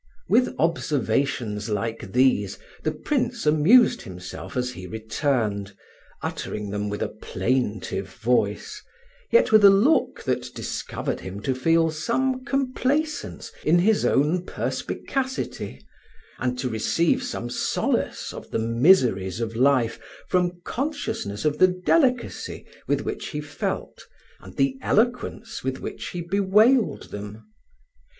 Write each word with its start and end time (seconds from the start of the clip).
With 0.27 0.55
observations 0.57 1.69
like 1.69 2.11
these 2.11 2.57
the 2.81 2.91
Prince 2.91 3.45
amused 3.45 4.01
himself 4.01 4.57
as 4.57 4.71
he 4.71 4.87
returned, 4.87 5.77
uttering 6.23 6.71
them 6.71 6.89
with 6.89 7.03
a 7.03 7.07
plaintive 7.07 8.09
voice, 8.15 8.81
yet 9.31 9.51
with 9.51 9.63
a 9.63 9.69
look 9.69 10.23
that 10.23 10.51
discovered 10.55 11.19
him 11.19 11.39
to 11.41 11.53
feel 11.53 11.91
some 11.91 12.43
complacence 12.45 13.51
in 13.63 13.77
his 13.77 14.03
own 14.03 14.43
perspicacity, 14.43 15.85
and 16.39 16.57
to 16.57 16.67
receive 16.67 17.21
some 17.21 17.51
solace 17.51 18.33
of 18.33 18.49
the 18.49 18.57
miseries 18.57 19.39
of 19.39 19.55
life 19.55 19.99
from 20.27 20.61
consciousness 20.63 21.45
of 21.45 21.59
the 21.59 21.67
delicacy 21.67 22.65
with 22.87 23.01
which 23.01 23.27
he 23.27 23.39
felt 23.39 24.07
and 24.39 24.57
the 24.57 24.79
eloquence 24.81 25.63
with 25.63 25.77
which 25.77 26.07
he 26.07 26.21
bewailed 26.21 27.11
them. 27.11 27.47